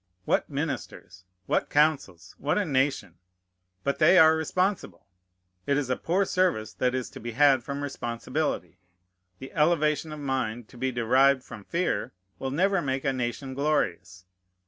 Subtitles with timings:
[0.25, 1.25] What ministers!
[1.45, 2.33] What councils!
[2.39, 3.19] What a nation!
[3.83, 5.05] But they are responsible.
[5.67, 8.79] It is a poor service that is to be had from responsibility.
[9.37, 14.25] The elevation of mind to be derived from fear will never make a nation glorious.